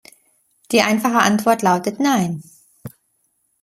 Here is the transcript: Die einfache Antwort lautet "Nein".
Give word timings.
Die 0.71 0.81
einfache 0.81 1.19
Antwort 1.19 1.61
lautet 1.61 1.99
"Nein". 1.99 2.41